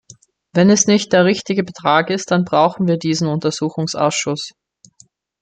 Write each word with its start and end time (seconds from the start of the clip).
Wenn 0.53 0.71
es 0.71 0.87
nicht 0.87 1.13
der 1.13 1.25
richtige 1.25 1.63
Betrag 1.63 2.09
ist, 2.09 2.31
dann 2.31 2.43
brauchen 2.43 2.87
wir 2.87 2.97
diesen 2.97 3.27
Untersuchungsausschuss. 3.27 4.51